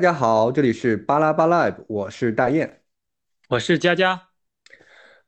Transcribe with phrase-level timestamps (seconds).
[0.00, 2.80] 大家好，这里是巴拉巴 Live，我是大雁。
[3.50, 4.28] 我是佳佳，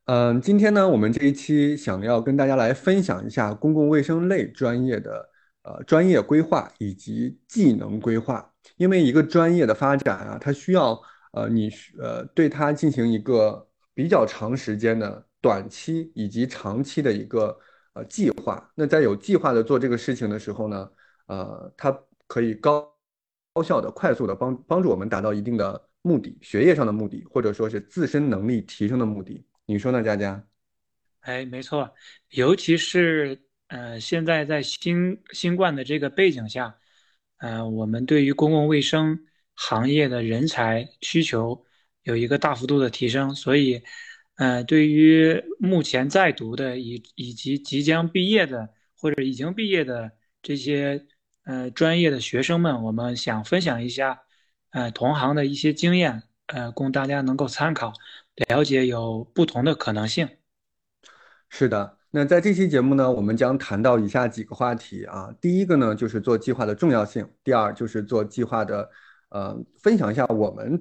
[0.07, 5.29] 嗯，今天呢，我们这一期想要跟大家来分享一下公共卫生类专业的
[5.65, 8.51] 呃专业规划以及技能规划。
[8.79, 10.99] 因为一个专业的发展啊，它需要
[11.33, 17.55] 呃你需呃对它进行一个比较长时间的短期以及长期的一个
[17.93, 18.73] 呃计划。
[18.75, 20.91] 那在有计划的做这个事情的时候呢，
[21.27, 21.95] 呃，它
[22.27, 22.91] 可以高
[23.53, 29.45] 高效的、快速的帮帮助我们达到一定的目的，学业上的目的，或者说是自身能力提升的目的。
[29.67, 30.45] 你说呢，佳佳？
[31.21, 31.93] 哎，没错，
[32.31, 36.75] 尤其是呃，现在在新新冠的这个背景下，
[37.39, 39.19] 呃，我们对于公共卫生
[39.55, 41.65] 行业的人才需求
[42.03, 43.81] 有一个大幅度的提升，所以，
[44.37, 50.11] 呃，对于目前在读的以以及即将毕业的或者已经毕业的
[50.43, 51.07] 这些
[51.45, 54.23] 呃专业的学生们，我们想分享一下
[54.71, 57.93] 呃同行的一些经验，呃，供大家能够参考。
[58.49, 60.27] 了解有不同的可能性。
[61.51, 65.31] 是的，那在这期节目呢，我们将谈到以下几个话题啊。
[65.39, 68.89] 第一个呢，就是做计划的重要性；第二，就是做计划的，
[69.29, 70.81] 呃，分享一下我们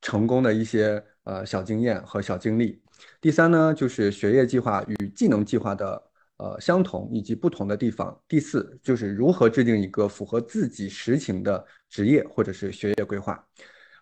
[0.00, 2.78] 成功的一些呃小经验和小经历；
[3.20, 6.00] 第三呢，就是学业计划与技能计划的
[6.42, 13.42] 呃相同以及不同的地方；第四，就是如何制定一个符合自己实情的职业或者是学业规划。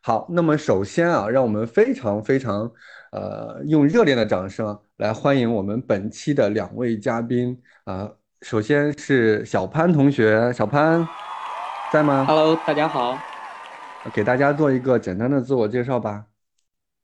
[0.03, 2.73] 好，那么首先啊，让我们非常非常，
[3.13, 8.11] 呃，用热烈的掌声来欢迎我们本期的两位嘉宾啊。
[8.41, 11.07] 首先是小潘同学，小潘
[11.93, 13.19] 在吗 Hello，大家好。
[14.15, 16.25] 给大家做一个简单的自我介绍吧。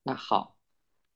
[0.02, 0.56] 那好，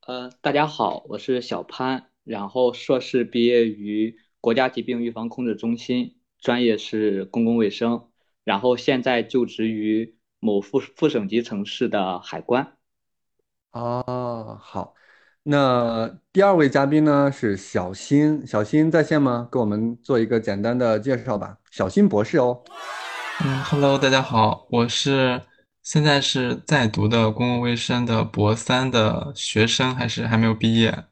[0.07, 8.09] 呃，大家好，我是小潘，然后硕士毕业于国家疾病预防控制中心，专业是公共卫生，
[8.45, 10.17] 然后现在就职于。
[10.43, 12.73] 某副副省级城市的海关。
[13.73, 14.95] 哦，好，
[15.43, 19.47] 那第二位嘉宾呢是小新，小新在线吗？
[19.53, 21.59] 给我们做一个简单的介绍吧。
[21.71, 22.63] 小新博士哦。
[23.45, 25.43] 嗯，Hello，大家好，我是
[25.83, 31.05] 现在是在读的公共卫生的博三的学生，还是还没有毕业？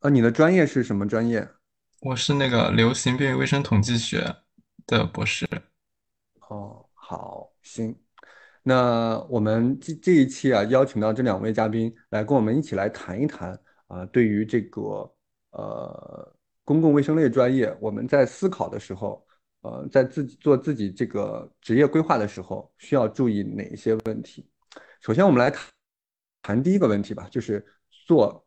[0.00, 1.46] 呃，你的专业是什么专业？
[2.00, 4.36] 我是那个流行病卫生统计学
[4.86, 5.46] 的博士。
[6.48, 6.86] 哦。
[6.94, 7.94] 好，行，
[8.62, 15.12] 那我们这这一期啊，邀请到这两位嘉宾来跟我们一起来谈一谈啊，对于这个
[15.50, 16.34] 呃
[16.64, 19.26] 公共卫生类专业，我们在思考的时候，
[19.62, 24.48] 呃，在自己做自己这个职业规划的时候，需要注意哪一些问题？
[25.02, 25.68] 首先，我们来谈
[26.42, 27.66] 谈第一个问题吧，就是
[28.06, 28.46] 做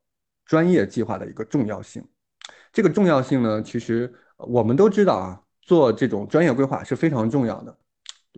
[0.54, 2.08] 专业计划的一个重要性。
[2.72, 7.76] 这个重要性呢，其实我们都知道啊，做这种专业规划是非常重要的。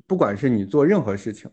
[0.08, 1.52] 不管是你做任何事情，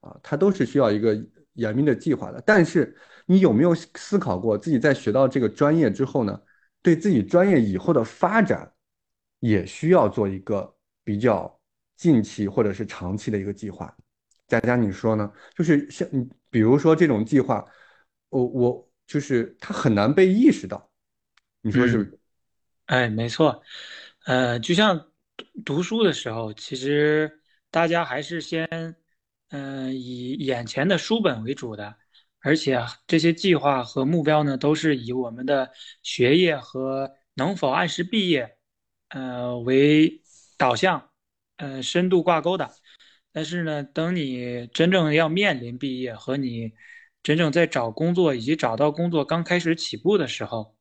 [0.00, 1.14] 啊，它都是需要一个
[1.52, 2.42] 严密的计划的。
[2.46, 2.96] 但是，
[3.26, 6.40] 你有没有思考过，自己在学到这个专业之后呢，
[6.80, 8.72] 对自己专业以后的发展，
[9.40, 11.60] 也需要做一个比较
[11.98, 13.94] 近期或者是长期的一个计划？
[14.46, 15.30] 佳佳，你说呢？
[15.54, 17.62] 就是像你，比如说这种计划，
[18.30, 20.88] 我我就是它很难被意识到，
[21.62, 22.20] 你说是不是？
[22.86, 23.60] 哎，没错，
[24.26, 25.10] 呃，就像
[25.64, 27.34] 读书的时候，其实。
[27.70, 28.66] 大家还是先，
[29.50, 31.94] 嗯，以眼前的书本为主的，
[32.40, 35.70] 而且这些计划和目标呢，都是以我们的
[36.02, 38.56] 学业和能否按时毕业，
[39.10, 40.22] 呃，为
[40.56, 41.10] 导向，
[41.58, 42.70] 呃，深度挂钩的。
[43.32, 46.72] 但是呢，等你真正要面临毕业和你
[47.22, 50.74] 真正在找工作以及找到工作刚开始起步的时候，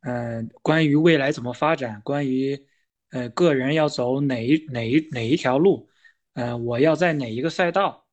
[0.00, 2.66] 嗯，关于未来怎么发展，关于
[3.10, 5.88] 呃个人要走哪一哪一哪一条路。
[6.34, 8.06] 呃，我要在哪一个赛道，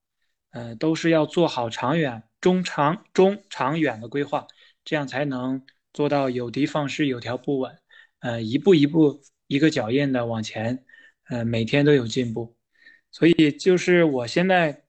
[0.52, 4.48] 呃，都是要做好长远、中长、中长远的规划，
[4.84, 5.64] 这样才能
[5.94, 7.78] 做到有的放矢、有条不紊，
[8.20, 10.84] 呃，一步一步、一个脚印的往前，
[11.30, 12.58] 呃，每天都有进步。
[13.12, 14.85] 所以，就是我现在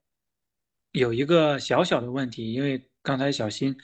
[0.99, 3.77] 有一个小小的问题，因为刚才小新，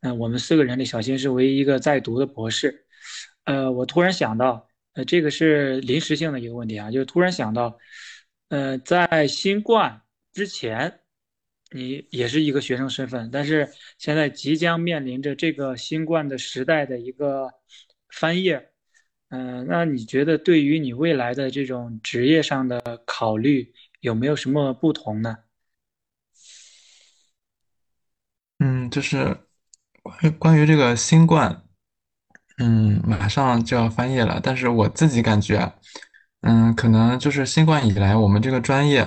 [0.00, 2.86] 嗯，我们四个人里，小新是唯一一个在读的博士，
[3.44, 7.78] 呃，我突然想到，呃，这个是临时性的一个问题啊，就突然想到。
[8.48, 10.02] 呃，在新冠
[10.32, 11.00] 之前，
[11.70, 17.48] 你也是一个学生身份，但是现在即将面临着这个新冠的时代的一个
[18.08, 18.72] 翻页，
[19.28, 25.36] 嗯，那你觉得对于你未来的这种职业上的考虑有没有什么不同呢？
[28.58, 29.36] 嗯，就是
[30.02, 31.62] 关于关于这个新冠，
[32.58, 35.72] 嗯，马上就要翻页了，但是我自己感觉。
[36.42, 39.04] 嗯，可能就是新冠以来，我们这个专业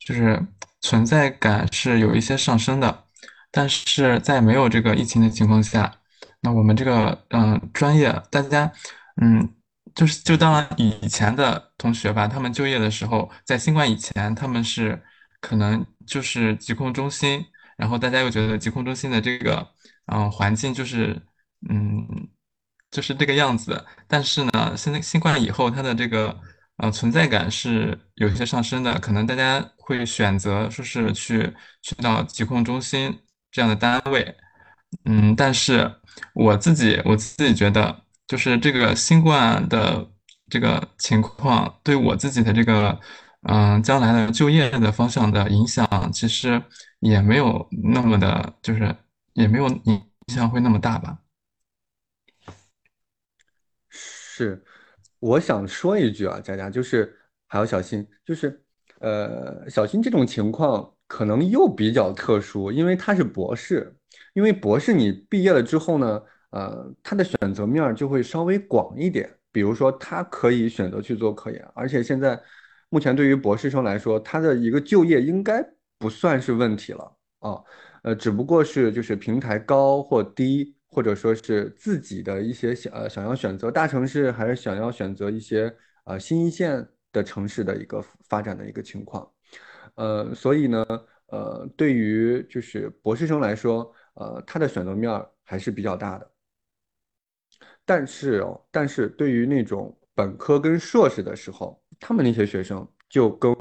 [0.00, 0.44] 就是
[0.80, 3.04] 存在感是有一些上升的。
[3.52, 5.92] 但是在没有这个疫情的情况下，
[6.40, 8.72] 那我们这个嗯专业大家
[9.20, 9.48] 嗯
[9.94, 15.00] 就是就当以前的同学吧，他们就业的时候，在新冠以前，他们是
[15.40, 17.44] 可能就是疾控中心，
[17.82, 19.66] 然后大家又觉得疾控中心的这个
[20.06, 21.20] 嗯环境就是
[21.68, 22.06] 嗯
[22.92, 23.84] 就是这个样子。
[24.06, 26.38] 但是呢，现在新冠以后，它的这个
[26.76, 31.52] 呃存在感是有些上升的，可能大家会选择说是去
[31.82, 33.18] 去到疾控中心。
[33.54, 34.34] 这样的单位，
[35.04, 35.94] 嗯，但是
[36.34, 37.94] 我自己我自己觉得，
[38.26, 40.08] 就是这个新冠的
[40.48, 42.98] 这个情况对我自己的这个，
[43.42, 46.62] 嗯，将来的就业的方向的影响，其实
[47.00, 48.94] 也没有那么的，就是
[49.34, 51.18] 也没有影响会那么大吧。
[53.88, 54.64] 是，
[55.18, 58.62] 我想说一句啊，佳佳，就是还有小新，就是
[59.00, 60.92] 呃，小新这种情况。
[61.08, 63.94] 可能又比较特殊，因为他是博士，
[64.32, 66.22] 因为博士你毕业了之后呢，
[66.52, 69.30] 呃，他的选择面就会稍微广一点。
[69.52, 72.40] 比如说，他可以选择去做科研，而且现在
[72.92, 75.66] 目前对于博士生来说，他的一个就业应该
[75.96, 77.58] 不算是问题了啊，
[78.02, 85.74] 呃，只不过是就是平台高或低，或者说是自己的一些想呃想要选择大城市，还是想要选择一些
[86.04, 89.26] 呃新一线的城市的一个发展的一个情况。
[89.94, 90.86] 呃，所以呢，
[91.28, 95.10] 呃，对于就是博士生来说，呃，他的选择面
[95.44, 96.30] 还是比较大的。
[97.86, 103.54] 但是哦，但是对于那种本科跟硕士的时候，他们那些学生就跟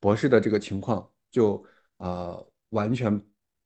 [0.00, 1.64] 博士的这个情况就
[1.96, 3.18] 呃完全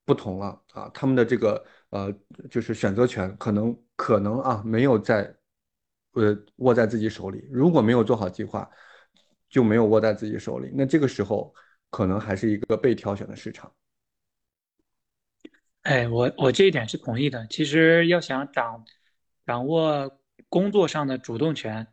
[0.05, 2.15] 不同了啊，他们的这个呃
[2.49, 5.35] 就是选择权可能可能啊没有在
[6.13, 8.71] 呃握在自己手里，如果没有做好计划，
[9.49, 11.53] 就没有握在自己手里，那这个时候。
[11.91, 13.73] 可能还是一个被挑选的市场。
[15.85, 17.47] 哎，我我这一点是同意的。
[17.49, 18.85] 其实要想掌
[19.47, 20.21] 掌握
[20.51, 21.87] 工作上的主动权，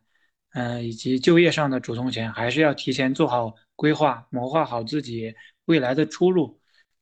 [0.55, 5.35] 嗯，以及就业上的主动权，还是要提前做好规划，谋划好自己
[5.65, 6.57] 未来的出路。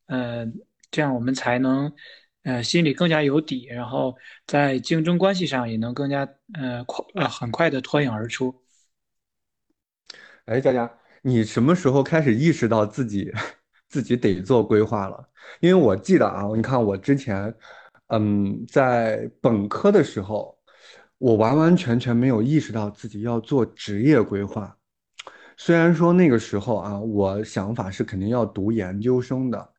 [0.07, 0.51] 嗯，
[0.89, 1.93] 这样我们才能，
[2.41, 4.15] 呃，心里更加有底，然后
[4.47, 8.53] 在竞争关系上也能更加，呃，快呃很快的脱颖而出。
[10.45, 10.91] 哎，佳佳。
[11.21, 13.31] 你什么时候开始意识到自己
[13.87, 15.29] 自己得做规划了？
[15.61, 17.53] 因为我记得啊，你看我之前，
[18.07, 20.57] 嗯，在本科的时候，
[21.23, 24.77] 我完完全全没有意识到自己要做职业规划。
[25.55, 29.73] 虽然说那个时候啊，我想法是肯定要读研究生的，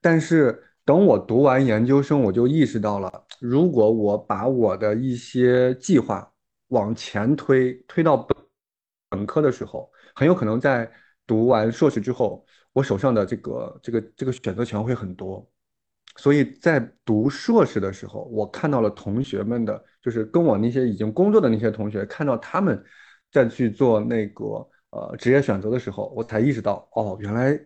[0.00, 6.32] 但是等我读完研究生，我就意识到了，如果我把我的一些计划
[6.68, 8.34] 往前推，推到本
[9.10, 9.90] 本科的时候。
[10.14, 10.90] 很有可能在
[11.26, 15.46] 读完硕士之后，我手上的这个这个这个选择权会很多，
[16.16, 22.82] 所以在读硕士的时候，我看到了同学们的，就是跟我那些已经工作的那些同学，看到他们
[23.30, 24.44] 在去做那个
[24.90, 27.60] 呃职业选择的时候，我才意识到，哦，原来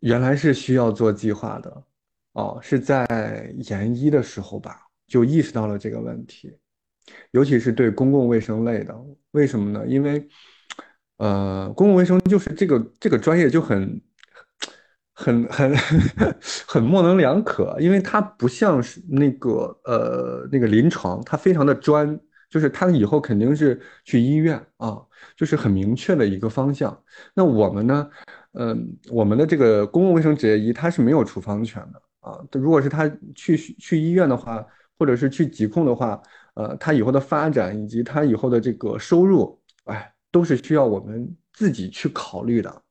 [0.00, 1.84] 原来是需要做计划的，
[2.32, 6.56] 哦，是在研一的时候吧，就意识到了这个问题，
[7.32, 8.94] 尤其是对公共卫生类的，
[9.32, 9.86] 为什么呢？
[9.86, 10.28] 因为。
[11.18, 14.00] 呃，公共卫生就是这个这个专业就很
[15.22, 15.74] 很很
[16.66, 19.50] 很模棱两可，因为它不像是那个
[19.84, 22.18] 呃那个临床，它非常的专，
[22.50, 24.98] 就是它以后肯定是去医院啊，
[25.36, 26.96] 就是很明确的一个方向。
[27.34, 28.10] 那我们呢，
[28.54, 32.38] 嗯，我们的这个公共卫生职业医它是没有处方权的啊。
[32.52, 34.64] 如果是他去去医院的话，
[34.98, 36.20] 或者是去疾控的话，
[36.54, 40.08] 呃，他以后的发展以及他以后的这个收入，哎。
[40.32, 42.82] 都是需要我们自己去考虑的，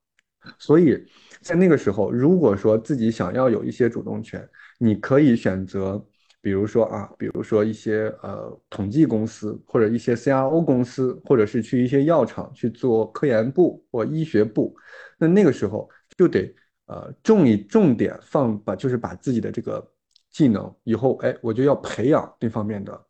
[0.57, 0.97] 所以
[1.41, 4.47] 在那个时候，如果说自己想要有一些主动权，
[4.79, 6.03] 你可以选择，
[6.41, 14.75] 比如说啊，比如说一些呃统计公司，或者一些 CRO 公司，或者是去一些药厂去做科研部或医学部，
[15.17, 16.53] 那那个时候就得
[16.87, 19.87] 呃重一重点放把，就是把自己的这个
[20.31, 23.05] 技能，以后哎我就要培养这方面的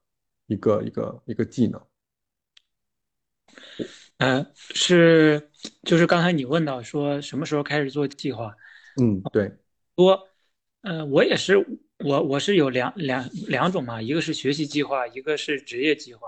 [0.47, 1.81] 一个一个一个技能。
[4.17, 5.49] 嗯，是，
[5.81, 8.55] 就是刚才你问到说什么时候开始做计划？
[9.01, 9.51] 嗯，对，
[9.95, 10.27] 我，
[10.81, 11.57] 呃，我也是，
[11.97, 16.27] 我我是有两两两种嘛，一个是学习计划，一个是职业计划。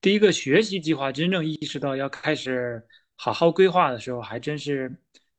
[0.00, 2.82] 第一个学习计划，真正意识到要开始
[3.16, 4.90] 好好规划的时候，还真是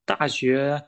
[0.06, 0.80] 大学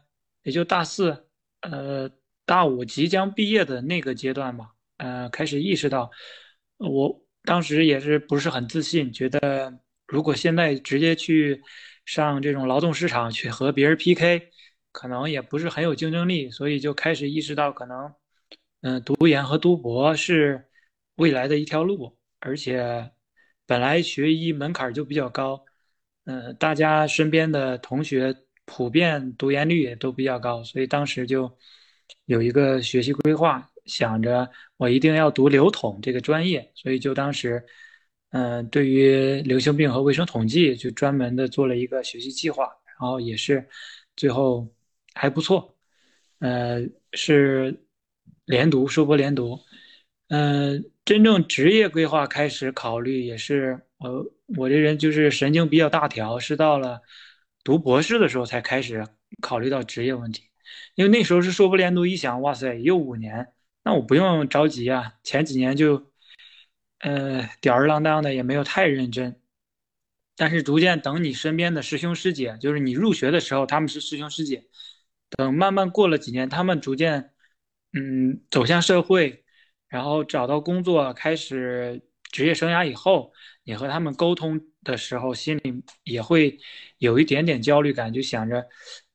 [0.44, 1.26] 也就大四，
[1.62, 2.08] 呃，
[2.46, 4.70] 大五即将毕业的那个阶段吧。
[4.98, 6.12] 呃，开始意识到，
[6.78, 9.74] 我当时也是不是很自信，觉得。
[10.08, 11.62] 如果现在直接去
[12.06, 14.50] 上这种劳动市场去和别人 PK，
[14.92, 18.14] 可能也不是很有竞争力，所以就开始意识到可能，
[18.82, 20.66] 嗯，读研和读博是
[21.16, 23.12] 未来的一条路，而且
[23.66, 25.64] 本来学医门槛就比较高，
[26.26, 31.58] 嗯，大家身边的同学普遍读研率也都比较高，所以当时就
[32.26, 37.66] 有一个学习规划，想着我一定要读流统这个专业，所以就当时，
[38.34, 43.68] 嗯，对于流行病和卫生统计就专门的做了一个学习计划，然后也是
[44.16, 44.68] 最后。
[45.16, 45.78] 还不错，
[46.40, 47.86] 呃，是
[48.46, 49.60] 连读，硕博连读，
[50.30, 54.26] 嗯，真正职业规划开始考虑，也是我
[54.58, 57.00] 我这人就是神经比较大条，是到了
[57.64, 59.06] 读博士的时候才开始
[59.40, 60.50] 考虑到职业问题，
[60.96, 66.12] 因为那时候是硕博连读，一想，哇塞，又五年，那我不用着急啊，前几年就，
[67.04, 69.36] 呃，吊儿郎当的，也没有太认真，
[70.38, 74.66] 但是逐渐等你身边的师兄师姐，就是你入学的时候，他们是师兄师姐。
[75.30, 77.32] 等慢慢过了几年，他们逐渐，
[77.94, 79.44] 嗯，走向社会，
[79.88, 83.34] 然后找到工作，开始职业生涯以后，
[83.64, 86.60] 你和他们沟通的时候，心里也会
[87.00, 88.64] 有一点点焦虑感，就想着，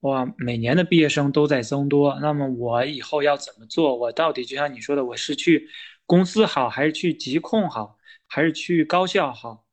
[0.00, 3.96] 哇，每年的毕业生都在增多，那么我以后要怎么做？
[3.96, 5.68] 我到底就像你说的，我是去
[6.08, 7.96] 公司好，还是去疾控好，
[8.26, 9.64] 还是去高校好？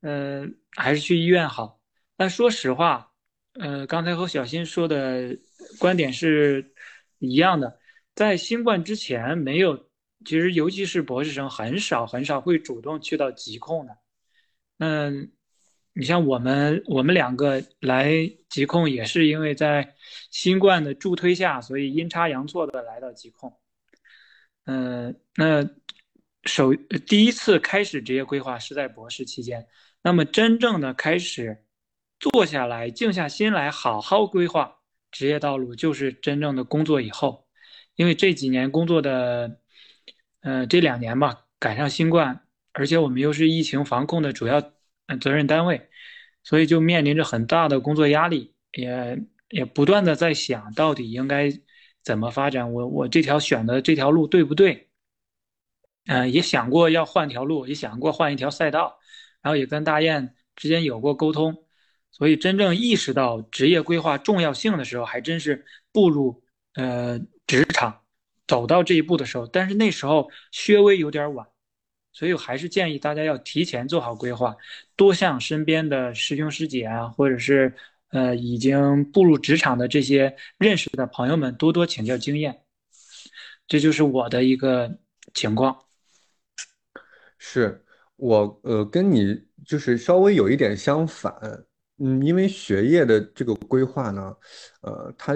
[0.00, 1.80] 嗯，还是去医院好？
[2.16, 3.12] 但说实话，
[3.52, 5.38] 呃，刚才和小新说的。
[5.78, 6.72] 观点是
[7.18, 7.78] 一样的，
[8.14, 9.76] 在新冠之前没有，
[10.24, 13.98] 其实尤其是博士生很少很少会主动去到疾控的。
[14.78, 15.10] 那
[15.92, 18.12] 你像我们我们两个来
[18.48, 19.94] 疾控也是因为在
[20.30, 23.52] 新冠的助推下，所以阴差阳错的来到疾控。
[24.68, 25.66] 嗯，那
[26.44, 29.66] 首第一次开始职业规划是在博士期间，
[30.02, 31.64] 那么真正的开始
[32.20, 34.76] 坐下来静下心来好好规划。
[35.10, 37.46] 职业道路就是真正的工作以后，
[37.94, 39.58] 因为这几年工作的，
[40.42, 44.60] 呃，这两年吧，赶上新冠，而且我们又是疫情防控的主要
[45.18, 45.88] 责任单位，
[46.44, 51.50] 所以就面临着很大的工作压力，也也不断的在想到底应该
[52.02, 54.88] 怎么发展，我我这条选的这条路对不对？
[56.06, 58.98] 嗯，也想过要换条路，也想过换一条赛道，
[59.42, 61.64] 然后也跟大雁之间有过沟通。
[62.10, 66.42] 所以，真正意识到职业规划重要性的时候，还真是步入
[66.74, 68.00] 呃职场，
[68.46, 69.46] 走到这一步的时候。
[69.46, 71.46] 但是那时候稍微有点晚，
[72.12, 74.56] 所以我还是建议大家要提前做好规划，
[74.96, 77.76] 多向身边的师兄师姐啊，或者是
[78.10, 82.62] 呃已经步入职场的这些认识的朋友们多多请教经验。
[83.66, 84.98] 这就是我的一个
[85.34, 85.76] 情况。
[87.38, 87.84] 是
[88.16, 91.32] 我呃跟你就是稍微有一点相反。
[92.00, 94.32] 嗯，因为学业的这个规划呢，
[94.82, 95.34] 呃，它，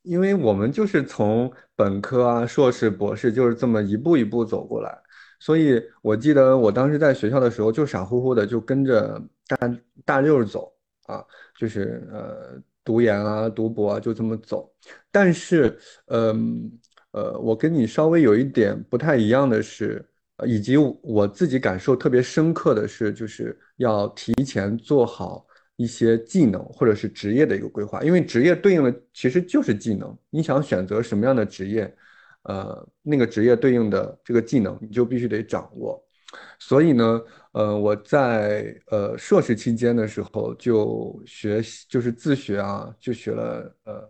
[0.00, 4.98] 因为我们就是从本科啊、硕士、博士，就是这么一步一步走过来，
[5.38, 10.72] 所以我记得我当时在学校的时候，就傻乎乎的就跟着大大六走
[11.08, 11.24] 啊，
[11.58, 14.72] 就是呃读研啊、读博啊，就这么走。
[15.10, 16.70] 但是，嗯
[17.10, 20.08] 呃，我跟你稍微有一点不太一样的是，
[20.46, 25.44] 以及我自己感受特别深刻的是，就是要提前做好。
[25.80, 30.12] 一些技能或者是职业的一个规划，因为职业对应的其实就是技能。
[30.28, 31.96] 你想选择什么样的职业，
[32.42, 36.04] 呃，那个职业对应的这个技能你就必须得掌握。
[36.58, 37.22] 所以呢，
[37.58, 44.08] 呃，我在呃硕士期间的时候就学习，就是自学啊，就学了呃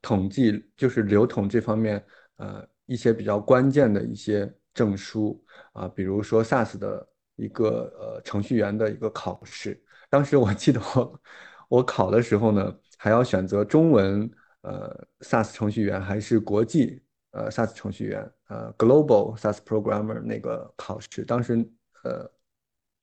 [0.00, 2.02] 统计，就是流统这方面
[2.36, 5.44] 呃一些比较关键的一些证书
[5.74, 7.06] 啊，比如说 SaaS 的
[7.36, 9.78] 一个呃程序员的一个考试。
[10.08, 11.20] 当时我记得我
[11.68, 14.30] 我考的时候呢，还要选择中文
[14.62, 17.02] 呃 SaaS 程序员还是国际
[17.32, 21.26] 呃 SaaS 程序员呃 Global SaaS Programmer 那个考试。
[21.26, 21.56] 当时
[22.04, 22.26] 呃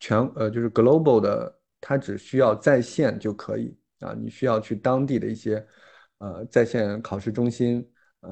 [0.01, 5.65] 全呃就是 Global 的，它只需要在线就可以啊，你需要去当地的一些
[6.17, 7.87] 呃在线考试中心
[8.19, 8.31] 呃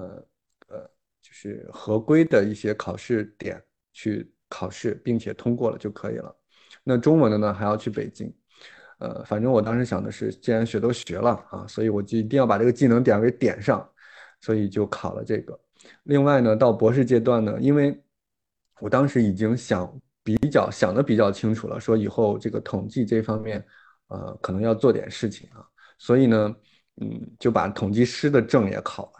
[0.67, 0.79] 呃
[1.21, 6.35] 就是合规的一些考试点去考试，并且通过了就可以了。
[6.83, 8.33] 那中文的呢，还要去北京。
[8.97, 13.87] 呃，反正我当时想的是，既然学都学了啊，所以我就一定要把这个技能点给点上，
[14.41, 15.57] 所以就考了这个。
[16.03, 17.97] 另外呢，到博士阶段呢，因为
[18.81, 19.89] 我当时已经想
[20.37, 23.65] 比较想的比较清楚了，说以后这个统计这方面，
[24.07, 25.65] 呃，可能要做点事情啊，
[25.97, 26.55] 所以呢，
[27.01, 29.11] 嗯，就把统计师的证也考了。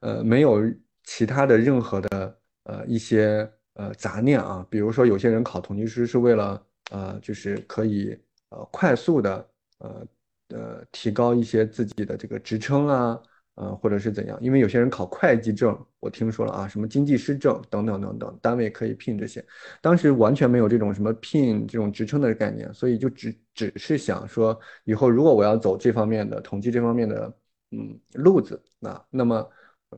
[0.00, 0.62] 呃，没有
[1.04, 8.18] 其他的任何的呃一些呃杂念啊，比如说有些人考统计师是为了呃，就是可以。
[8.54, 10.06] 呃，快速的，呃
[10.48, 13.18] 呃提高一些自己的这个职称啊，
[13.54, 14.38] 呃或者是怎样？
[14.40, 19.44] 因为有些人考会计证，我听说了啊，什么经济师证等等等等，单位可以聘这些。
[19.80, 27.34] 当时完全没有这种什么聘这种职称的概念，所以就只只是想说，以后如果我要走这方面的统计这方面的
[27.70, 29.48] 嗯路子，那那么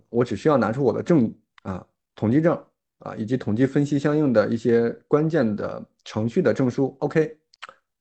[0.09, 1.33] 我只需要拿出我的证
[1.63, 2.61] 啊，统计证
[2.99, 7.39] 啊，以及统计分析相应的一些关键的程序的证书，OK。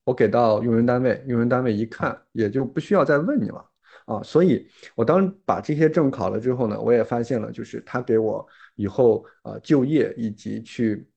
[0.06, 3.66] 我给到用人单位，用人单位一看，也就不需要再问你了
[4.06, 4.22] 啊。
[4.24, 8.46] 所以，我当把这些证考了之后呢，我也发现了，就是他给我
[8.76, 11.08] 以后啊就业以及去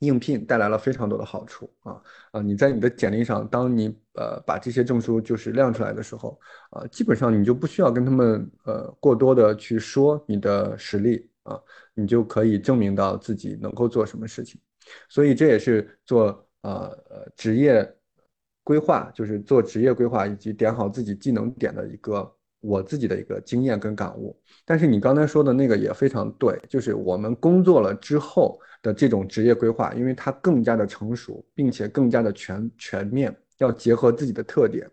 [0.00, 2.00] 应聘带来了非常多的好处啊
[2.32, 2.40] 啊！
[2.40, 11.60] 你在你的简历上，当你呃把这些证书就是亮出来的时候啊，基本上你就不需要跟他们呃过多的去说你的实力啊，
[11.92, 14.58] 你就可以证明到自己能够做什么事情。
[15.08, 17.94] 所以这也是做呃呃职业。
[18.62, 24.38] 规划就是做职业规划以及点好自己技能点的一个我自己的一个经验跟感悟。
[24.64, 34.88] 但是你刚才说的那个也非常对，就是我们工作了之后的这种职业规划，因为它更加的成熟，并且更加的全全面，要结合自己的特点。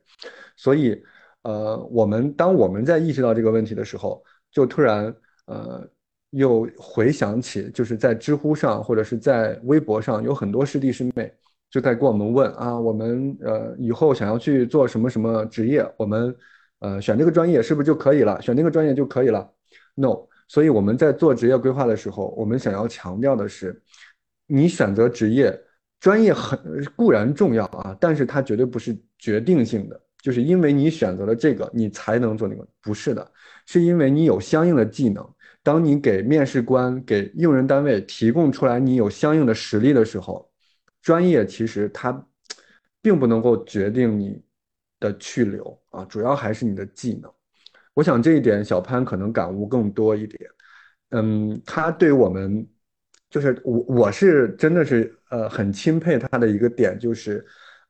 [0.56, 1.00] 所以，
[1.44, 5.14] 呃，我们当我们在意识到这个问题的时候，就突然
[5.46, 5.88] 呃
[6.32, 11.32] 又回想起，就是在知乎上或者是在微博上有很多师弟师妹。
[11.70, 16.34] 就在跟我们问啊，我们呃以后想要去做什么什么职业，我们
[16.80, 18.42] 呃选这个专业是不是就可以了？
[18.42, 19.52] 选那个专业就可以了
[19.96, 23.82] ？No，所以我们在做职业规划的时候，我们想要强调的是，
[24.48, 25.60] 你选择职业
[26.00, 26.58] 专业很
[26.96, 33.30] 固然重要啊，但是它绝对不是决定性的，就是因为你选择了这个，你才能做那个，不是的，
[33.65, 35.28] 是因为你有相应的技能。
[35.63, 40.47] 当你给面试官、给用人单位提供出来你有相应的实力的时候。
[41.08, 42.28] 专业其实它
[43.02, 44.43] 并不能够决定你
[45.00, 47.32] 的去留啊，主要还是你的技能。
[47.93, 50.50] 我想这一点小潘可能感悟更多一点。
[51.12, 52.67] 嗯，他对我们
[53.30, 57.46] 就是我我是真的是呃很钦佩他的一个点就是，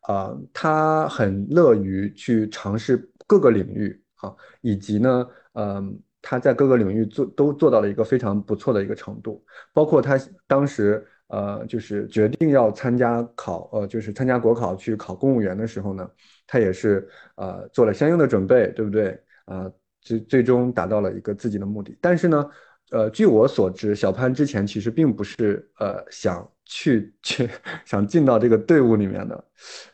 [0.07, 11.03] 呃，他很乐于去尝试各个领域啊，以及呢，嗯，他在各个领域做都做到了一个非常不错的一个程度，包括他当时。
[11.27, 16.09] 呃，就是决定要参加考，呃，就是参加国考去考公务员的时候呢，
[16.45, 19.19] 他也是呃做了相应的准备，对不对？
[19.43, 21.97] 啊，最最终达到了一个自己的目的。
[21.99, 22.49] 但是呢，
[22.91, 27.49] 呃，据我所知，小潘之前其实并不是呃想去去
[27.83, 29.45] 想进到这个队伍里面的，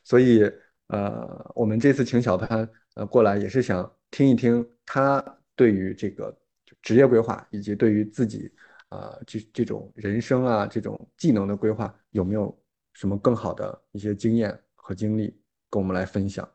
[0.03, 0.43] 所以
[0.89, 5.23] 呃，我们这次请小潘呃过来，也是想听一听他
[5.55, 6.35] 对于这个
[6.83, 8.51] 职业规划以及对于自己。
[8.93, 12.55] 啊，这这种人生啊，这种技能的规划，有没有
[12.93, 15.35] 什么更好的一些经验和经历
[15.69, 16.47] 跟我们来分享？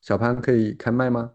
[0.00, 1.32] 小潘可以开麦吗？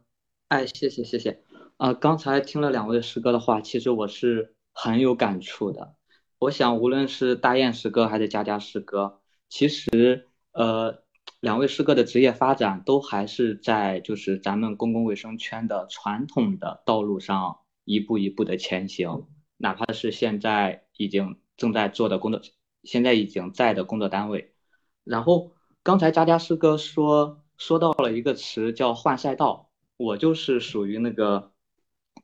[0.48, 1.44] 哎，谢谢谢谢。
[1.76, 5.96] 啊，刚才听了两位师哥的话，其实我是很有感触的。
[6.40, 11.04] 我想，无论是大雁师哥还是佳佳师哥，其实呃，
[11.40, 19.28] 两位师哥的职业发展都还是在就是咱们公共卫生圈的传统的道路上一步一步的前行。
[19.62, 22.42] 哪怕是现在已经正在做的工作，
[22.84, 24.56] 现在已经在的工作单位，
[25.04, 25.52] 然后
[25.84, 31.52] 刚才佳佳师哥说说到了一个词叫换赛道，我就是属于那个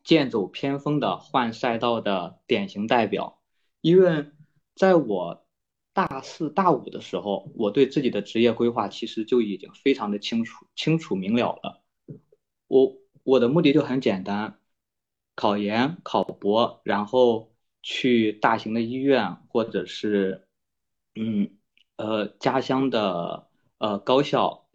[0.04, 3.40] 剑走偏锋的换赛道的典型代表，
[3.82, 4.32] 因为
[4.76, 5.46] 在我
[5.94, 11.84] 大四大五的时候，我对自己的职业规划其实就已经非常的清楚清楚明了了，
[12.68, 14.60] 我我的目的就很简单。
[15.38, 20.48] 考研、考博，然后去大型的医院，或者是，
[21.14, 21.56] 嗯，
[21.96, 23.48] 呃，家乡的
[23.78, 24.68] 呃高校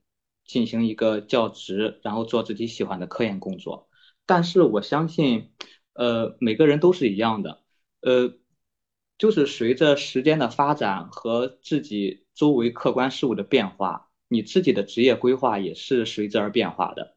[0.45, 3.89] 进行一个教职，然后做自己喜欢的科研工作。
[4.25, 5.51] 但是我相信，
[5.95, 7.65] 呃，每个人都是一样的，
[8.03, 8.33] 呃，
[9.19, 17.17] 就是随着时间的发展和自己周围客观事物的变化，你自己的职业规划也是随之而变化的，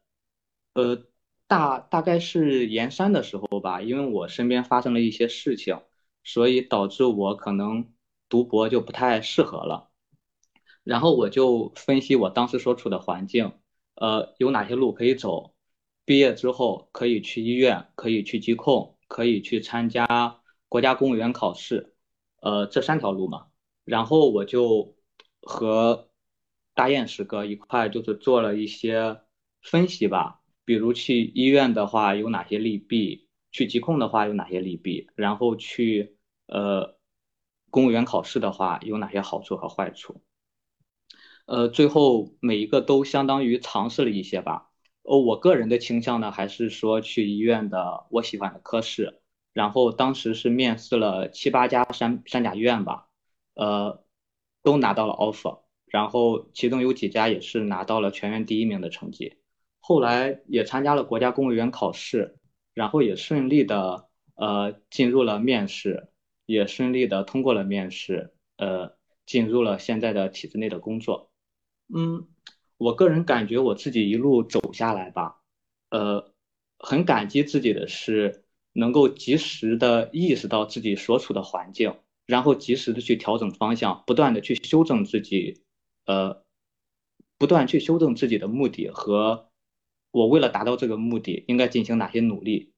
[0.74, 1.04] 呃。
[1.46, 5.80] 大大概是研三的时候吧，因为我身边发生了一些事情，
[6.24, 7.92] 所以导致我可能
[8.28, 9.90] 读博就不太适合了。
[10.82, 13.52] 然后我就分析我当时所处的环境，
[13.94, 15.54] 呃，有哪些路可以走。
[16.04, 21.94] 毕业之后可以去医院，可以去疾控，可以去参加国家公务员考试，
[22.40, 23.48] 呃，这三条路嘛。
[23.84, 24.96] 然后我就
[25.42, 26.08] 和
[26.74, 29.20] 大雁师哥一块就是做了一些
[29.62, 30.40] 分析吧。
[30.66, 33.28] 比如去医院的话有哪些利弊？
[33.50, 35.08] 去疾控的话有哪些利弊？
[35.14, 36.98] 然后去呃
[37.70, 40.20] 公务员考试的话有哪些好处和坏处？
[41.46, 44.68] 呃，最后每一个都相当于尝试了一些吧。
[45.02, 49.22] 呃，我个人的倾向呢，还是说去医院的我喜欢的科室。
[49.52, 53.08] 然后当时是面试了七八家三三甲医院吧，
[53.54, 54.04] 呃，
[54.62, 55.60] 都拿到了 offer。
[55.86, 59.36] 然后其中有几家也是拿到了全院第一名的成绩。
[59.86, 62.36] 后来也参加了国家公务员考试，
[62.74, 66.08] 然后也顺利的呃进入了面试，
[66.44, 68.96] 也顺利的通过了面试，呃，
[69.26, 71.30] 进入了现在的体制内的工作。
[71.94, 72.26] 嗯。
[72.78, 75.40] 我个人感觉我自己一路走下来吧，
[75.88, 76.30] 呃，
[76.78, 78.44] 很感激自己的是
[78.74, 81.94] 能够及时的意识到自己所处的环境，
[82.26, 85.62] 然后及时的去调整方向，不断的去修正自己，
[86.04, 86.42] 呃，
[87.38, 89.45] 不断去修正自己的目的和
[90.16, 92.72] 我为了达到这个目的应该进行哪些努力，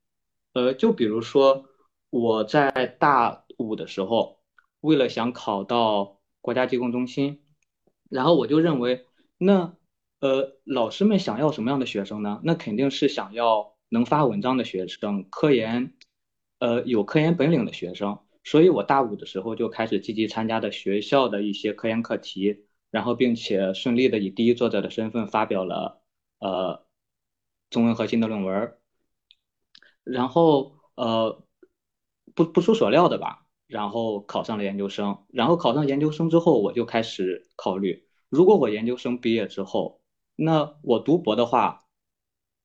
[0.55, 1.66] 呃，就比如说
[2.11, 4.40] 我在大五的时候，
[4.81, 7.40] 为了想考到国家疾控中心，
[8.11, 9.07] 然后我就认为
[9.38, 9.74] 那。
[10.20, 12.40] 呃，老师们想要什么样的学生呢？
[12.42, 15.94] 那肯定是想要能发文章的学生，科研，
[16.59, 18.18] 呃，有科研本领的学生。
[18.42, 26.03] 所以我大五的时候就开始积极参加的学校的一些科研课题，然后并且顺利的以第一作者的身份发表了
[26.40, 26.83] 呃
[27.70, 28.76] 中文核心的论文。
[30.04, 31.42] 然后呃
[32.35, 35.24] 不不出所料的吧，然后考上了研究生。
[35.28, 40.00] 然后考上研究生之后，我就开始考虑，如果我研究生毕业之后。
[40.40, 41.85] 那我读博的话，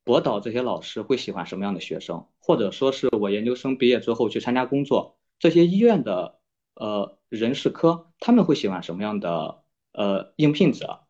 [0.03, 2.27] 博导这些老师会喜欢什么样的学生？
[2.39, 6.39] 或者说是我研究生毕业之后去参加工作，这些医院的
[6.75, 11.07] 呃人事科他们会喜欢什么样的呃应聘者？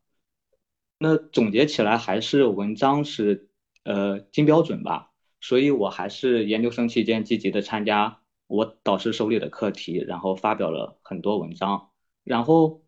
[0.98, 3.50] 那总结起来还是文章是
[3.84, 5.12] 呃金标准吧。
[5.42, 11.92] 所以我还是研究生期间积极的参加我导师手里的课题，然后发表了很多文章，
[12.24, 12.82] 然后。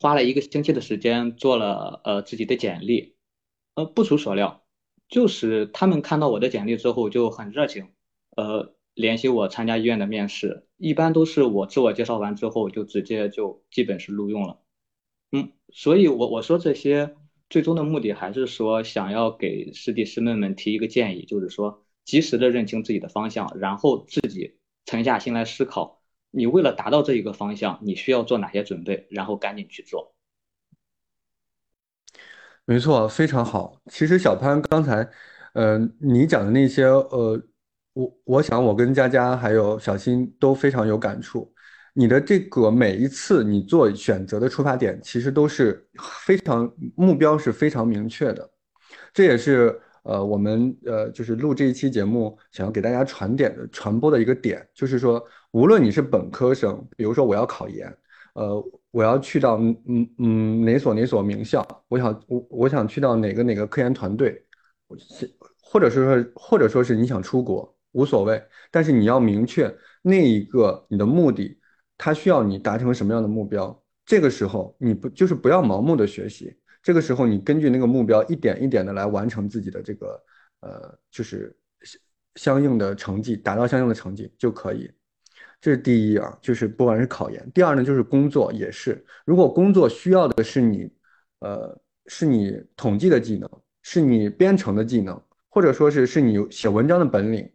[0.00, 3.16] 花了一个星期的时间做了呃自己的简历，
[3.74, 4.64] 呃不出所料，
[5.08, 7.88] 就是他们看到我的简历之后就很热情，
[8.36, 14.60] 呃联系我参加医院的面试，一般都是我自我介绍完之后就直接就基本是录用了，
[15.32, 17.16] 嗯，所以我我说这些
[17.50, 26.02] 最终的目的还是说想要给师弟师妹们提一个建议，就是说及时的认清自己的方向，然后自己沉下心来思考。
[26.30, 29.06] 你为了达到这一个方向，你需要做哪些准备？
[29.10, 30.14] 然后赶紧去做。
[32.66, 33.80] 没错，非常好。
[33.86, 35.08] 其实小潘刚才，
[35.54, 37.42] 呃，你讲的那些，呃，
[37.94, 41.50] 我我想我跟佳佳还有小新都非常有感触。
[41.98, 45.84] 你的这个每一次你做选择的出发点，其实都是
[46.24, 48.48] 非常目标是非常明确的。
[49.12, 55.22] 这也是呃我们呃就是录这一期节目想要给大家传点的传播的一个点，就是说。
[55.52, 57.90] 无论你是本科生，比如说我要考研，
[58.34, 64.44] 呃，我要去到嗯嗯哪所哪所名校，我想我我想去到哪个哪个科研团队，
[65.62, 71.58] 或者是说或者说是你想出国，无所谓，但是你要明确那一个你的目的，
[71.98, 73.78] 它需要你达成什么样的目标。
[74.06, 80.24] 这个时候你不就是不要盲目的学习，这个时候你根据那个目标一点一点的来完成自己的这个
[80.60, 81.54] 呃就是
[82.36, 84.90] 相应的成绩，达到相应的成绩就可以。
[85.60, 87.50] 这是第一啊，就是不管是考研。
[87.52, 89.04] 第二呢，就是工作也是。
[89.26, 90.88] 如果工作需要的是你，
[91.40, 93.50] 呃，是你统计的技能，
[93.82, 97.50] 是你编程的技能，或者说是是你写文章的本领，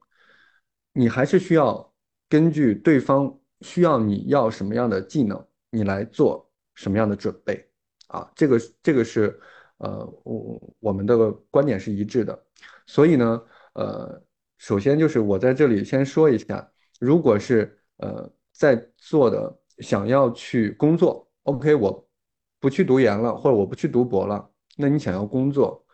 [0.91, 1.93] 你还是需要
[2.27, 7.67] 根据对方需要你要什么样的技能，你来做什么样的准备
[8.09, 8.29] 啊。
[8.35, 9.39] 这个这个是
[9.77, 12.45] 呃，我我们的观点是一致的。
[12.85, 14.21] 所以呢，呃，
[14.57, 17.79] 首先就是我在这里先说一下，如果是。
[17.97, 22.09] 呃，在做的想要去工作，OK，我
[22.59, 25.85] 不去读研了，或者我不去读博了，那你想要工作，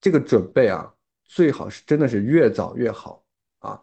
[0.00, 3.24] 这个准备啊，最好是真的是越早越好
[3.60, 3.80] 啊。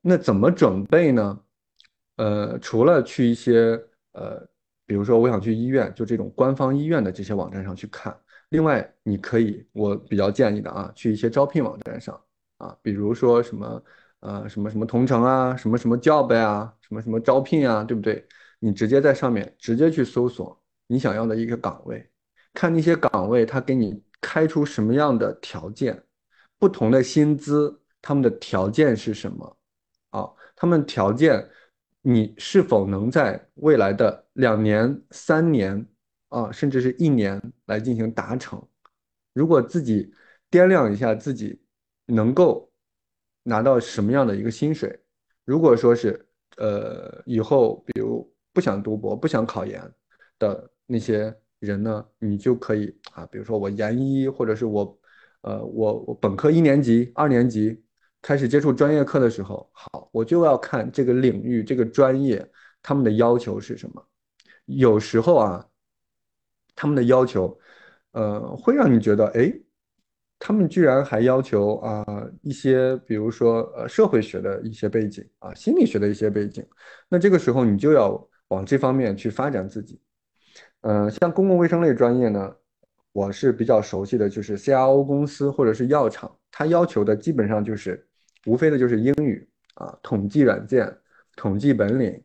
[0.00, 1.43] 那怎么准备呢？
[2.16, 3.80] 呃，除了去一些
[4.12, 4.40] 呃，
[4.86, 8.16] 比如说我想去医院，就这种官方医院的这些网站上去看，
[8.50, 12.20] 另外你可以，我比较建议的啊，去一些招聘网站上
[12.58, 13.82] 啊，比如说什么。
[14.20, 18.26] 呃，什么什么同城啊，什么什么 job 呀，什么什么招聘啊，对不对？
[18.58, 22.10] 你直接在上面直接去搜索你想要的一个岗位，
[22.54, 26.02] 看那些岗位他给你开出什么样的条件，
[26.58, 29.58] 不同的薪资，他们的条件是什么？
[30.08, 31.46] 啊，他们条件
[32.06, 35.86] 你是否能在未来的两年、三年
[36.28, 38.62] 啊，甚至是一年来进行达成？
[39.32, 40.12] 如果自己
[40.50, 41.60] 掂量一下自己
[42.06, 42.70] 能够。
[43.46, 44.98] 拿到什么样的一个薪水？
[45.44, 49.82] 如果说是，呃，以后比如不想读博、不想考研
[50.38, 54.98] 的那些人呢，你就可以啊，比如说我研一，或者是我，
[55.42, 57.83] 呃，我我本科一年级、二年级
[58.24, 62.42] 开始接触专业课的时候，好，我就要看这个领域、这个专业
[62.82, 64.02] 他们的要求是什么。
[64.64, 65.68] 有时候啊，
[66.74, 67.54] 他们的要求，
[68.12, 69.52] 呃，会让你觉得，哎，
[70.38, 72.02] 他们居然还要求啊
[72.40, 76.66] 一些，比如说呃社会学的一些背景啊，心理学的一些背景。
[77.10, 80.00] 那这个时候你就要往这方面去发展自己。
[80.80, 82.56] 嗯，像公共卫生类专业呢。
[83.14, 88.04] 我是比较熟悉的，就是 CRO 公司或者是药厂，它要求的基本上就是，
[88.46, 90.96] 无非的就是英语啊，统计软件、
[91.36, 92.22] 统计本领，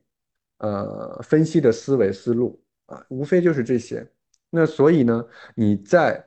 [0.58, 4.08] 呃，分析的思维思路啊，无非就是这些。
[4.50, 6.24] 那所以呢，你在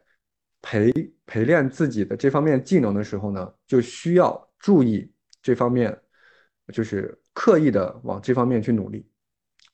[0.60, 0.92] 培
[1.26, 5.96] 培练自己的这方面技能的时候呢，就需要注意这方面，
[6.72, 9.08] 就是刻意的往这方面去努力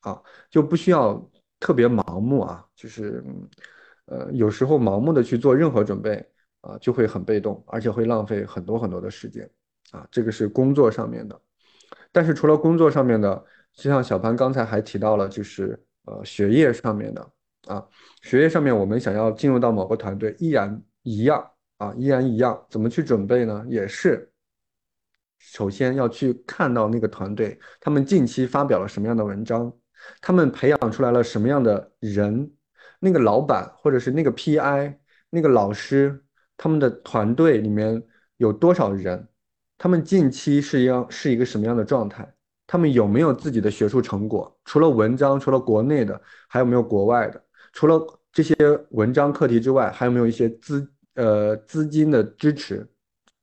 [0.00, 3.22] 啊，就不需要特别盲目啊，就是。
[4.10, 6.26] 呃，有时候盲目的去做任何准备
[6.62, 9.46] 啊，就会很被动，而且会浪费很多很多的时间
[9.92, 10.06] 啊。
[10.10, 11.40] 这个是工作上面的，
[12.12, 17.30] 但是除了工作上面的，就像小潘刚才还提到了，就是呃学业上面的
[17.66, 17.86] 啊，
[18.22, 23.64] 学业上面我们想要进入到某个团队，依然一样啊，依然一样，怎么去准备呢？
[23.68, 24.30] 也是
[25.38, 29.72] 首先要去看到那个团队，他们近期发表了什么样的文章，
[30.20, 32.50] 他们培养出来了什么样的人。
[33.00, 34.96] 那个老板或者是那个 PI
[35.30, 36.24] 那个老师，
[36.56, 38.02] 他们的团队里面
[38.38, 39.28] 有多少人？
[39.78, 42.28] 他们近期是要是一个什么样的状态？
[42.66, 44.54] 他们有没有自己的学术成果？
[44.64, 47.42] 除了文章，除了国内的，还有没有国外的？
[47.72, 48.54] 除了这些
[48.90, 52.86] 文章课题之外，还有没有一些资呃资金的支持？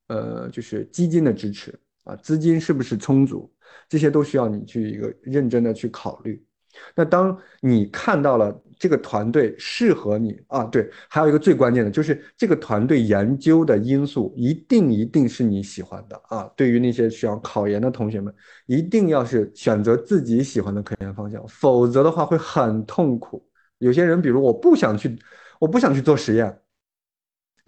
[0.07, 3.51] 呃，就是基金的支持啊，资金是不是充足？
[3.89, 6.45] 这些都需要你去一个认真的去考虑。
[6.93, 16.49] 那当你看到了这个团队适合你啊，对，还有一个最关键的就是这个团队研究的因素一定一定是你喜欢的啊。
[16.55, 18.33] 对于那些需要考研的同学们，
[18.65, 23.45] 一定要是选择自己喜欢的科研方向，否则的话会很痛苦。
[23.79, 25.17] 有些人，比如我不想去，
[25.59, 26.57] 我不想去做实验。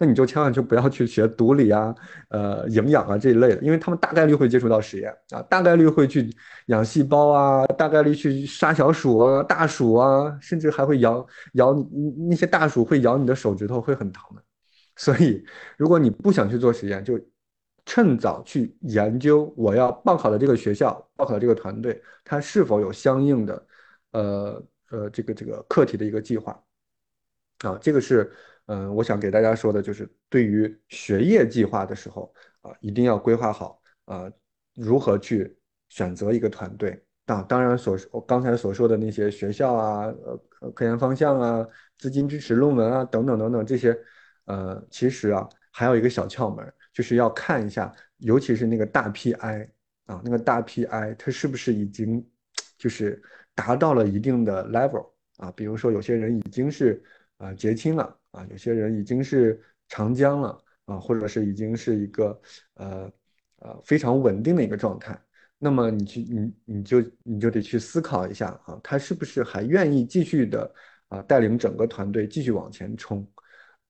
[0.00, 1.92] 那你就千万就不要去学毒理啊、
[2.28, 6.32] 呃营养啊这一类的，因为他们大概率会接触到实验啊，大概率会去
[6.66, 14.42] 养细胞啊，大概率去杀小鼠啊、大鼠啊，甚至还会咬咬你那些大鼠会咬你的手指头，会很疼的。
[14.94, 15.44] 所以，
[15.76, 17.20] 如果你不想去做实验，就
[17.84, 23.66] 趁早去研究我要报考的这个学校、报考的这个团队，它是否有相应的
[24.12, 26.56] 呃呃这个这个课题的一个计划
[27.64, 28.32] 啊，这个是。
[28.68, 34.30] 嗯，我想给大家说的就是，对于学业计划的时候啊，一定要规划好啊，
[34.74, 35.56] 如何去
[35.88, 37.40] 选择一个团队啊。
[37.48, 40.04] 当然，所我刚才所说的那些学校啊、
[40.60, 43.98] 呃科研方向啊、资金支持论文啊等等等等这些，
[44.44, 49.66] 呃，其实啊，还有一个小窍门，就是要看一下，尤其是那个大 PI
[50.04, 52.22] 啊，那个大 PI 它是不是已经
[52.76, 53.22] 就是
[53.54, 55.50] 达到了一定的 level 啊？
[55.52, 57.02] 比如说有些人已经是
[57.38, 58.14] 啊结清了。
[58.38, 62.40] 啊，有些人已经是长江了啊，或者是已经是一个
[62.74, 63.12] 呃
[63.56, 65.20] 呃非常稳定的一个状态，
[65.58, 70.72] 那么你去你你就你就得去思考一下啊，他是不是还愿意继续的
[71.08, 73.26] 啊带领整个团队继续往前冲？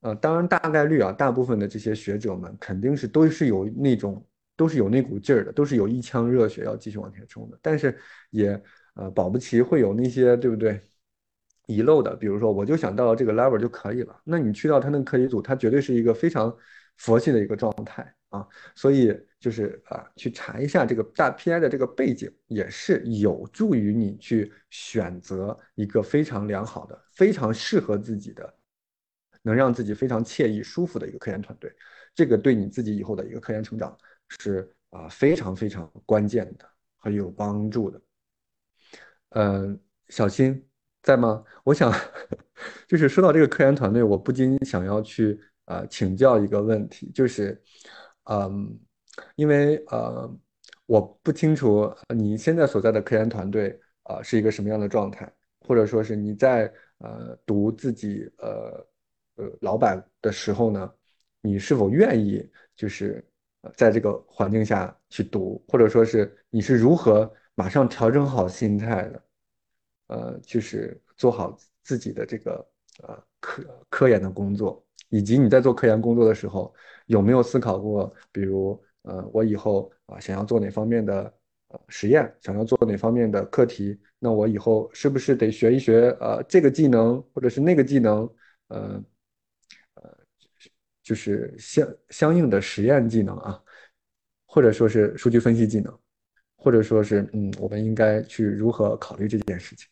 [0.00, 4.24] 呃，当然大概率啊，大部分的这些学者们肯定是都是有那种
[4.56, 7.98] 都是有那股劲儿的，都是有一腔热血要继续往前冲的，但是
[8.30, 8.62] 也
[8.94, 10.87] 呃保不齐会有那些对不对？
[11.68, 14.18] 遗漏的，比如说，我就想到这个 level 就可以了。
[14.24, 16.56] 那你去到他那个课题组，他绝对是一个非常
[16.96, 18.48] 佛系的一个状态啊。
[18.74, 28.54] 所以就是啊，去查一下这个大 PI 的这个背景，也是有助于你去选择一个非常良好的、非常适合自己的、
[29.42, 31.70] 能让自己非常惬意、舒服的一个科研团队。
[32.14, 33.94] 这个对你自己以后的一个科研成长
[34.40, 38.00] 是啊非常非常关键的，很有帮助的。
[39.30, 39.78] 嗯，
[40.08, 40.67] 小新。
[41.08, 41.42] 在吗？
[41.64, 41.90] 我想，
[42.86, 47.58] 就是说到这个科研团队，我不禁想要去呃请教一个问题，就是，
[48.24, 48.78] 嗯，
[49.34, 50.30] 因为呃，
[50.84, 55.32] 我不清楚你现在所在的科研团队啊是一个什么样的状态，
[55.66, 58.86] 或者说是你在呃读自己呃
[59.36, 60.92] 呃老板的时候呢，
[61.40, 63.26] 你是否愿意就是
[63.74, 69.22] 在这个环境下去读，或者说是你是如何马上调整好心态的？
[70.08, 72.66] 呃，就是做好自己的这个
[73.02, 76.74] 呃科科研的工作，以及你在做科研工作的时候，
[77.06, 81.32] 有没有思考过，比如呃，我以后啊想要做哪方面的
[81.68, 88.28] 呃实验，想要做哪方面的课题，那我以后是不是得学一学呃这个技能或者是那个技能，
[88.68, 89.02] 呃
[89.94, 90.18] 呃，
[91.02, 93.62] 就是相相应的实验技能啊，
[94.46, 95.98] 或者说是数据分析技能，
[96.56, 99.86] 或者说是嗯，我们应该去如何考虑这件事情。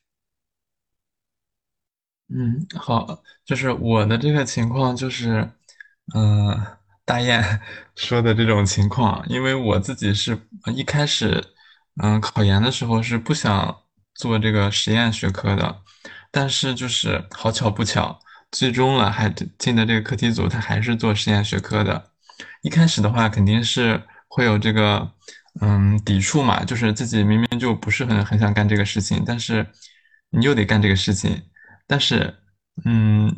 [2.28, 5.48] 嗯，好，就是我的这个情况就是，
[6.14, 6.60] 嗯、
[7.04, 7.60] 大雁
[7.94, 10.36] 说的这种情况，因为我自己是
[10.74, 11.42] 一开始，
[12.02, 13.76] 嗯、考研的时候是不想
[14.14, 15.82] 做这个实验学科的，
[16.32, 18.18] 但是就是好巧不巧，
[18.50, 22.10] 最终了还进的这个课题组，他还是做实验学科的。
[22.62, 25.08] 一开始的话肯定是会有这个，
[25.60, 29.64] 嗯，抵触嘛，就是自己明明就不是很很想干这个事情，但是
[30.30, 31.40] 你又得干这个事情。
[31.86, 32.34] 但是，
[32.84, 33.34] 嗯，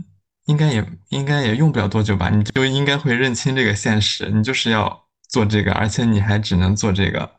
[0.47, 7.31] 应该也应该也用不了多久吧，你就应该会认清这个现实，你就是要做这个，而且你还只能做这个。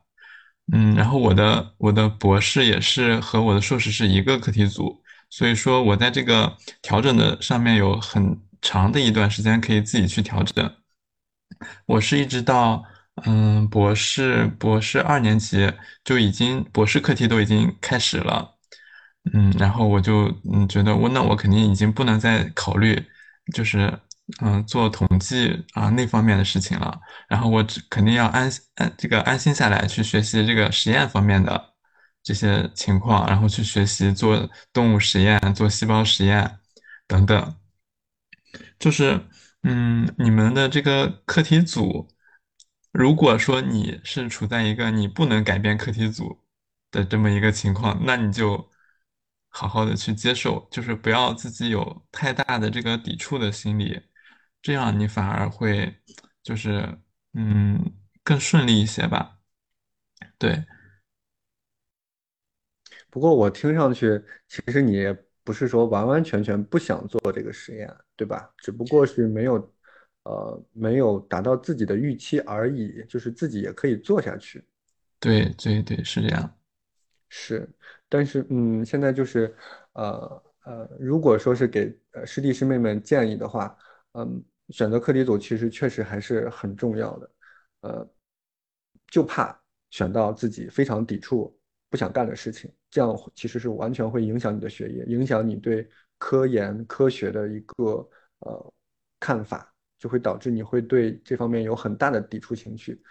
[0.71, 10.71] 嗯，然后我的我的博士也是和我的硕士是一个课题组，所以说我在这个调整的上面有很长的一段时间可以自己去调整。
[11.87, 12.83] 我是一直到
[13.25, 18.58] 嗯博士博士二年级就已经博士课题都已经开始了。
[19.33, 22.95] 嗯，然后我就嗯觉得我那我肯定已经不能再考虑，
[23.53, 23.91] 就是
[24.41, 26.99] 嗯做统计啊那方面的事情了。
[27.27, 31.73] 然后我只肯定要安安这个安心下来去学习这个实验方面的
[32.23, 36.59] 这些情况，然后去学习做动物实验、做细胞实验
[37.07, 37.55] 等等。
[38.79, 39.19] 就是
[39.63, 42.07] 嗯你们的这个课题组，
[42.91, 46.39] 如果说你是处在一个你不能改变课题组
[46.89, 48.68] 的这么一个情况，那你就。
[49.49, 53.99] 好好的去接受，就是不要自己有太大的这个抵触的心理，
[54.61, 55.93] 这样你反而会
[56.41, 56.97] 就是
[57.33, 59.39] 嗯更顺利一些吧。
[60.37, 60.63] 对，
[63.09, 68.49] 不过我听上去，其实你也不是说完完全全不想做这个实验，对吧？
[68.57, 69.73] 只不过是没有，
[70.23, 74.63] 呃，没有达到自己的预期而已，就是自己也可以做下去。
[75.19, 76.55] 对，对，对，是这样。
[77.29, 77.69] 是，
[78.09, 79.55] 但是嗯，现在就是，
[79.93, 81.95] 呃呃，如果说是给
[82.25, 83.77] 师弟师妹们建议的话，
[84.13, 87.31] 嗯，选择课题组其实确实还是很重要的，
[87.81, 88.09] 呃，
[89.07, 89.57] 就怕
[89.91, 91.57] 选到自己非常抵触、
[91.89, 98.73] 不想干的事情，这样其实是完全会影响你的学业，影响你对科研科学的一个呃
[99.19, 103.01] 看法，就会导致你会对这方面有很大的抵触情绪。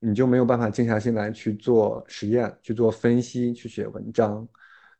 [0.00, 4.46] 你就没有办法静下心来去做实验、去做分析、去写文章。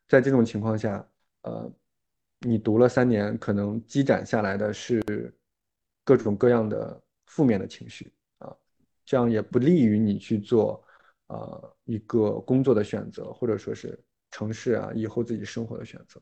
[0.07, 1.07] 在这种情况下，
[1.43, 1.71] 呃，
[2.41, 5.03] 你读了三年，可能积攒下来的是
[6.05, 8.55] 各种各样的负面的情绪啊，
[9.05, 10.83] 这样也不利于你去做
[11.27, 13.99] 呃一个工作的选择，或者说是
[14.31, 16.21] 城市啊以后自己生活的选择。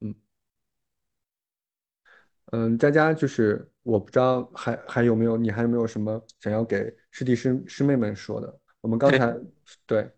[0.00, 0.14] 嗯
[2.50, 8.60] 嗯，佳佳就是我不知道还还有没有你还有没有什么想要给师弟师师妹们说的？
[8.80, 9.36] 我们刚对才
[9.86, 10.08] 对。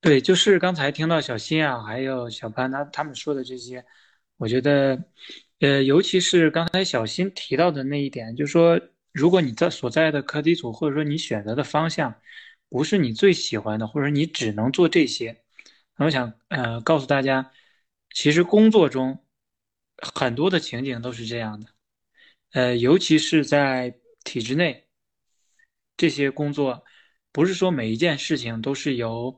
[0.00, 3.84] 对，就是刚才听到小新啊，还有小潘他他们说的这些，
[4.38, 4.98] 我觉得，
[5.58, 8.80] 呃，尤其是刚才小新提到的那一点，就是说，
[9.12, 12.14] 如果你在所在的课题组，或者说你选择的方向，
[12.70, 15.42] 不是你最喜欢的，或者你只能做这些，
[15.98, 17.52] 那我想，呃，告诉大家，
[18.14, 19.22] 其实工作中
[19.98, 21.66] 很多的情景都是这样的，
[22.52, 24.85] 呃，尤其是在体制内。
[25.96, 26.84] 这些工作
[27.32, 29.36] 不是说每一件事情都是由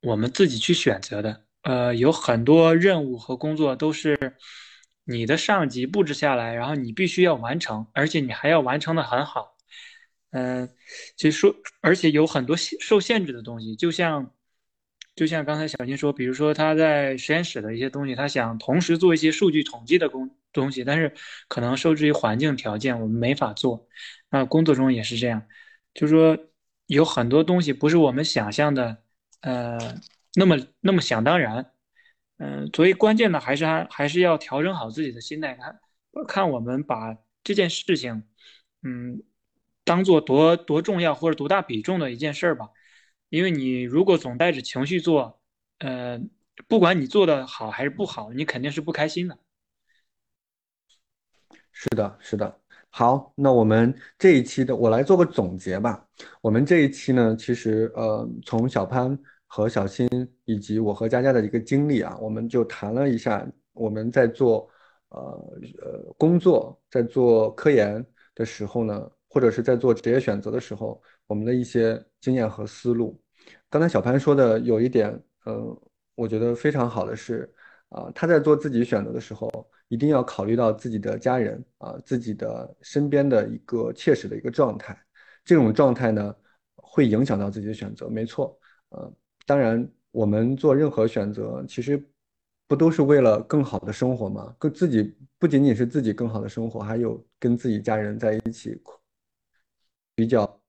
[0.00, 4.36] 我们自己去选择的，呃，有很多任务和工作都是
[5.04, 9.56] 你的上级布置下来，然后你必须要完成，而且你还要完成的很好。
[10.30, 10.68] 嗯，
[11.16, 14.30] 其实说，而且有很多受限制的东西，就像
[15.16, 21.12] 就像刚才小金说，比如说他在实验室的一些东西，他想同时做一些数据统计的工东西，但是
[21.48, 23.88] 可能受制于环境条件，我们没法做。
[24.30, 25.42] 那工作中也是这样。
[25.98, 26.38] 就是说
[26.86, 29.02] 有很多东西不是我们想象的，
[29.40, 29.76] 呃，
[30.34, 31.72] 那么那么想当然，
[32.36, 35.76] 嗯、所以关键的还是还还是要调整好自己的心态，看
[36.28, 38.22] 看我们把这件事情，
[38.84, 39.24] 嗯，
[39.82, 42.68] 当做多多重要或者多大比重的一件事儿吧，
[43.28, 45.42] 因为你如果总带着情绪做，
[45.78, 46.20] 呃，
[46.68, 49.36] 不管你做的好还是不好，你肯定是不开心的。
[51.72, 52.60] 是的，是的。
[52.90, 56.04] 好，那我们这一期的我来做个总结吧。
[56.40, 59.16] 我们这一期呢，其实呃，从小潘
[59.46, 60.08] 和小新
[60.44, 64.68] 以及我和佳佳的一个经历啊，我们就谈了一下我们在做
[65.10, 65.20] 呃
[65.82, 73.20] 呃工作，在做科研的时候呢，或者是在做职业选择的时候，我们的一些经验和思路。
[73.70, 75.80] 刚才小潘说的有一点，呃，
[76.14, 77.48] 我觉得非常好的是，
[77.90, 79.48] 啊、他在做自己选择的时候，
[79.88, 84.96] 一定要考虑到自己的家人啊，自己的身边的一个切实的一个状态。
[85.44, 86.34] 这种状态呢，
[86.76, 88.58] 会影响到自己的选择，没错。
[88.90, 89.10] 呃，
[89.46, 92.02] 当然，我们做任何选择，其实
[92.66, 94.54] 不都是为了更好的生活吗？
[94.58, 98.78] 跟自己不仅仅是自己更好的生活，还有跟自己家人在一起
[100.14, 100.60] 比较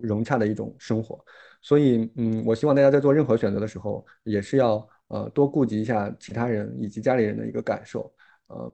[0.00, 1.24] 融洽的一种生活。
[1.60, 8.12] 所以，嗯，我希望大家在做任何选择的时候，也是要呃多顾及一下其他人以及家里人的一个感受。
[8.48, 8.72] 嗯，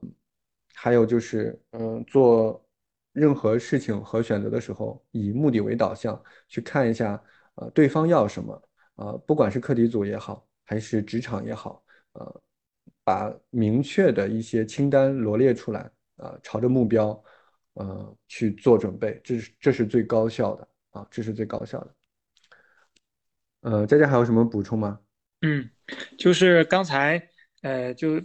[0.73, 2.65] 还有就是，嗯，做
[3.11, 7.21] 任何事情和选择的时候，以目的为导向，去看一下，
[7.55, 12.41] 呃，对方要什么，呃，不管是课题组也好，还是职场也好，呃，
[13.03, 17.23] 把明确的一些清单罗列出来，啊，朝着目标，
[17.73, 21.95] 呃，去做准备，这是这是最高效的，啊，这是最高效的。
[23.61, 24.99] 呃，佳佳还有什么补充吗？
[25.41, 25.69] 嗯，
[26.17, 27.29] 就是刚才，
[27.61, 28.21] 呃，就。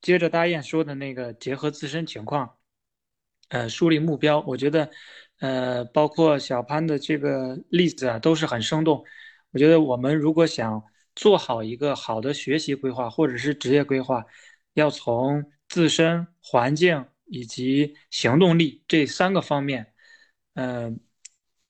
[0.00, 2.56] 接着大雁说的那个，结合自身情况，
[3.48, 4.90] 呃，树立目标，我觉得，
[5.40, 9.04] 呃，包括小潘的这个例子啊，都是很生动。
[9.50, 10.82] 我觉得我们如果想
[11.14, 14.24] 做好一个好的学习规划或者是职业规划，
[14.74, 19.94] 要从自身环境以及行动力这三个方面，
[20.54, 21.00] 嗯，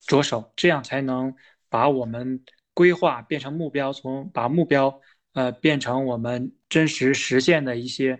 [0.01, 1.35] 着手，这样才能
[1.69, 5.01] 把我们规划变成目标，从把目标。
[5.37, 8.19] 呃，变成我们真实实现的一些，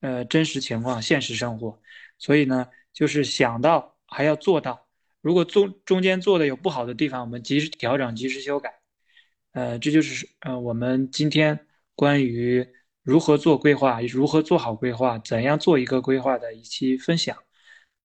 [0.00, 1.80] 呃，真实情况、现实生活。
[2.18, 4.86] 所以呢，就是想到还要做到。
[5.22, 8.70] 如果中中间做的有不好的地方，我们及时调整、及时修改。
[9.52, 11.58] 呃，这就是呃我们今天
[11.94, 12.68] 关于
[13.02, 17.34] 如何做规划、如何做好规划、怎样做一个规划的一期分享。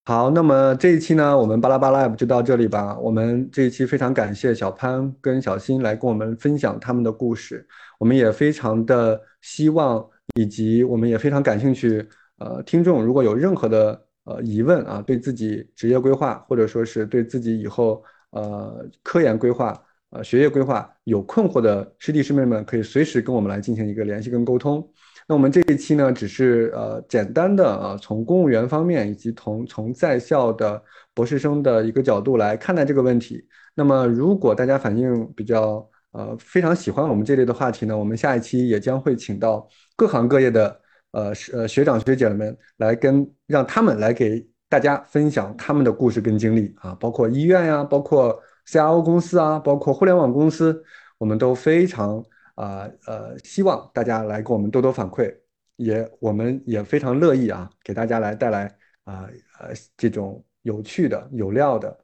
[0.05, 2.97] 好，那么这一期呢，我们巴拉巴拉就到这里吧。
[2.97, 7.67] 我们这一期非常感谢小潘跟小新来跟我们分享他们的故事。
[7.97, 12.07] 我们也非常的希望，以及我们也非常感兴趣。
[12.37, 19.73] 呃，听众如果有任何的呃疑问啊，对自己职业规划，或者说是对自己以后呃科研规划、
[20.11, 24.87] 呃学业规划有困惑的师弟师妹们，可以随时跟我们来进行一个联系跟沟通。
[25.27, 30.81] 那我们这一期呢，只是呃简单的啊，从公务员方面以及从从在校的
[31.13, 33.45] 博士生的一个角度来看待这个问题。
[33.75, 40.81] 那么，如果大家反应比较呃非常喜欢我们这类的话题呢，我们下一期也将会请到各行各业的
[41.11, 50.83] 呃呃学长学姐们来跟让他们来给大家分享他们的故事跟经历啊，包括医院呀，包括 CRO 公司啊，包括互联网公司，
[51.17, 52.23] 我们都非常。
[52.57, 55.31] 啊呃，希望大家来给我们多多反馈，
[55.75, 58.65] 也我们也非常乐意啊，给大家来带来
[59.03, 59.29] 啊
[59.59, 61.95] 呃这种有趣的、有料的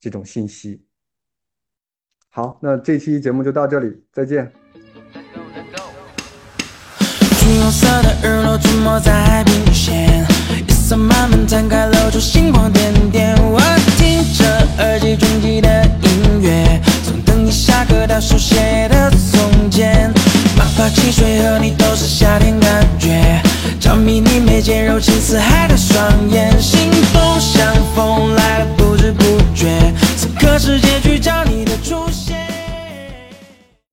[0.00, 0.82] 这种信息。
[2.30, 4.52] 好，那这期节目就到这里，再见。
[7.40, 10.24] 橘红色的日落出没在海平线，
[10.68, 13.34] 夜色慢慢摊开，露出星光点点。
[13.42, 13.58] 我
[13.96, 14.44] 听着
[14.78, 20.12] 耳机中记的音乐，从等你下课到书写的从前。
[20.56, 23.42] 马爬汽水和你都是夏天感觉，
[23.80, 28.68] 着迷你眉间柔情似海的双眼，心动像风来了。